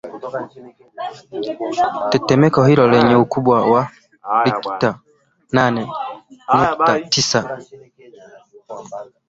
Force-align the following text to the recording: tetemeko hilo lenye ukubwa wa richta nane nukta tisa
tetemeko 2.11 2.59
hilo 2.69 2.85
lenye 2.91 3.15
ukubwa 3.23 3.57
wa 3.71 3.81
richta 4.45 4.89
nane 5.55 5.83
nukta 6.57 6.93
tisa 7.11 7.41